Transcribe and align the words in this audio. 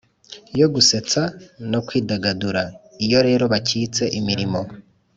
yo 0.59 0.67
gusetsa 0.73 1.21
no 1.71 1.79
kwidagadura. 1.87 2.63
Iyo 3.05 3.19
rero 3.27 3.43
bakitse 3.53 4.03
imirimo 4.19 4.61